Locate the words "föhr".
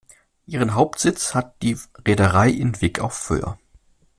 3.13-3.59